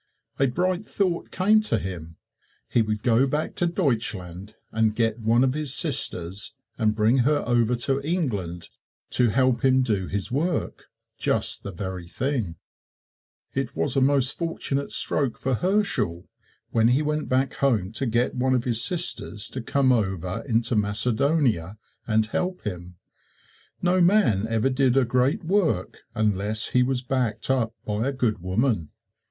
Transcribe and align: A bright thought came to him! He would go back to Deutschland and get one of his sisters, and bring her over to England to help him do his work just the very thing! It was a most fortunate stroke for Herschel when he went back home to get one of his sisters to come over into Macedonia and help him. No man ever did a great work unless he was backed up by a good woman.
A 0.39 0.47
bright 0.47 0.83
thought 0.83 1.29
came 1.29 1.61
to 1.61 1.77
him! 1.77 2.15
He 2.67 2.81
would 2.81 3.03
go 3.03 3.27
back 3.27 3.53
to 3.57 3.67
Deutschland 3.67 4.55
and 4.71 4.95
get 4.95 5.19
one 5.19 5.43
of 5.43 5.53
his 5.53 5.75
sisters, 5.75 6.55
and 6.75 6.95
bring 6.95 7.19
her 7.19 7.43
over 7.45 7.75
to 7.85 8.01
England 8.03 8.69
to 9.11 9.29
help 9.29 9.63
him 9.63 9.83
do 9.83 10.07
his 10.07 10.31
work 10.31 10.85
just 11.19 11.61
the 11.61 11.71
very 11.71 12.07
thing! 12.07 12.55
It 13.53 13.75
was 13.75 13.95
a 13.95 14.01
most 14.01 14.35
fortunate 14.35 14.91
stroke 14.91 15.37
for 15.37 15.53
Herschel 15.53 16.27
when 16.71 16.87
he 16.87 17.03
went 17.03 17.29
back 17.29 17.53
home 17.57 17.91
to 17.91 18.07
get 18.07 18.33
one 18.33 18.55
of 18.55 18.63
his 18.63 18.83
sisters 18.83 19.47
to 19.49 19.61
come 19.61 19.91
over 19.91 20.43
into 20.47 20.75
Macedonia 20.75 21.77
and 22.07 22.25
help 22.25 22.63
him. 22.63 22.97
No 23.83 24.01
man 24.01 24.47
ever 24.49 24.71
did 24.71 24.97
a 24.97 25.05
great 25.05 25.43
work 25.45 25.99
unless 26.15 26.69
he 26.69 26.81
was 26.81 27.03
backed 27.03 27.51
up 27.51 27.75
by 27.85 28.07
a 28.07 28.11
good 28.11 28.39
woman. 28.39 28.89